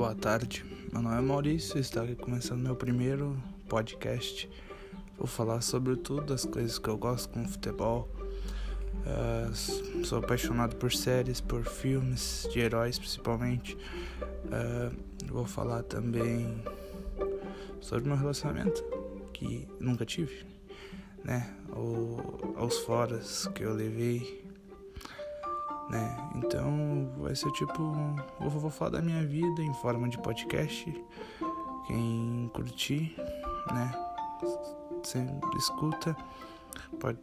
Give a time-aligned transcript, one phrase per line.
[0.00, 0.64] boa tarde.
[0.90, 3.36] Meu nome é Maurício, está começando meu primeiro
[3.68, 4.48] podcast.
[5.18, 8.08] Vou falar sobre tudo, as coisas que eu gosto com futebol.
[9.04, 13.76] Uh, sou apaixonado por séries, por filmes, de heróis principalmente.
[14.46, 16.64] Uh, vou falar também
[17.78, 18.82] sobre meu relacionamento,
[19.34, 20.46] que nunca tive,
[21.22, 21.54] né?
[21.72, 24.49] Ou aos foras que eu levei
[25.90, 26.30] né?
[26.36, 27.82] Então vai ser tipo.
[28.40, 31.04] Eu vou falar da minha vida em forma de podcast.
[31.86, 33.16] Quem curtir,
[33.72, 33.92] né?
[35.02, 36.16] Sempre escuta.
[36.98, 37.18] Pode.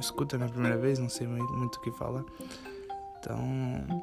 [0.00, 2.24] Escuta na primeira vez, não sei muito o que falar.
[3.18, 3.38] Então,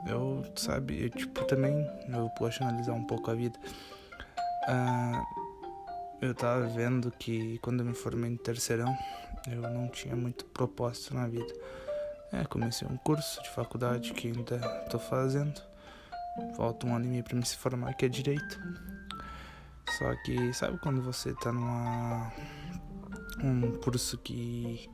[0.07, 1.75] eu, sabe, eu, tipo, também
[2.07, 3.59] eu posso analisar um pouco a vida.
[4.63, 5.45] Uh,
[6.21, 8.95] eu tava vendo que quando eu me formei no terceirão,
[9.51, 11.53] eu não tinha muito propósito na vida.
[12.31, 15.61] É, comecei um curso de faculdade que ainda estou fazendo.
[16.55, 18.59] Falta um ano e meio para me se formar, que é direito.
[19.97, 22.31] Só que sabe quando você tá numa
[23.43, 24.89] um curso que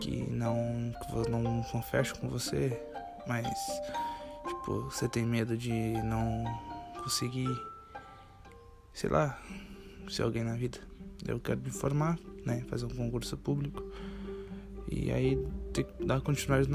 [0.00, 2.82] que não que não, fecha com você,
[3.26, 3.46] mas
[4.48, 5.70] tipo, você tem medo de
[6.02, 6.44] não
[7.02, 7.48] conseguir
[8.92, 9.40] sei lá,
[10.08, 10.78] ser alguém na vida.
[11.26, 13.82] Eu quero me formar, né, fazer um concurso público
[14.92, 16.70] e aí ter que dar continuidade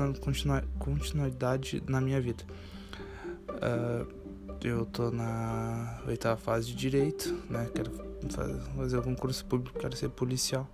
[1.88, 2.44] na minha vida.
[3.50, 4.18] Uh,
[4.64, 7.70] eu tô na oitava fase de direito, né?
[7.73, 7.92] Quero
[8.76, 10.68] fazer algum curso público, quero ser policial.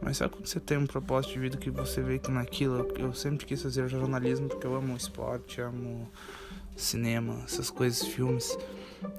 [0.00, 3.14] Mas sabe quando você tem um propósito de vida que você vê que naquilo, eu
[3.14, 6.10] sempre quis fazer jornalismo porque eu amo esporte, amo
[6.76, 8.56] cinema, essas coisas, filmes.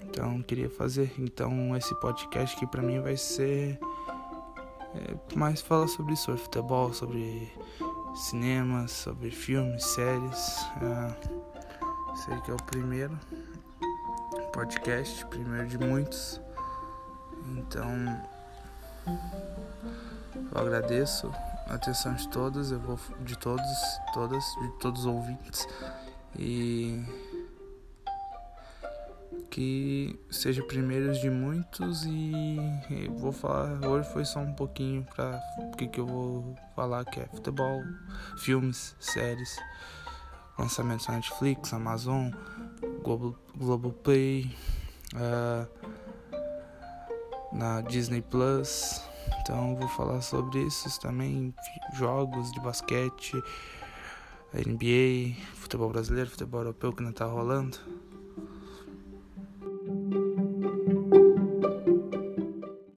[0.04, 1.12] Então queria fazer.
[1.18, 3.80] Então esse podcast aqui para mim vai ser
[4.96, 7.52] é, mais fala sobre sobre futebol, sobre
[8.16, 10.66] cinema, sobre filmes, séries.
[10.82, 13.18] É, sei que é o primeiro
[14.54, 16.40] podcast, primeiro de muitos.
[17.58, 17.90] Então
[20.54, 21.30] eu agradeço
[21.68, 23.66] a atenção de todos, eu vou de todos,
[24.14, 25.68] todas, de todos os ouvintes
[26.38, 27.04] e
[29.50, 32.58] que seja primeiros de muitos e
[33.18, 37.20] vou falar hoje foi só um pouquinho para o que, que eu vou falar que
[37.20, 37.82] é futebol,
[38.38, 39.58] filmes, séries,
[40.58, 42.32] lançamentos na Netflix, Amazon,
[43.04, 44.56] Globo, Globoplay,
[45.14, 45.68] uh,
[47.52, 49.02] na Disney Plus.
[49.42, 51.54] Então vou falar sobre isso também,
[51.94, 53.34] jogos de basquete,
[54.54, 57.78] NBA, futebol brasileiro, futebol europeu que não tá rolando.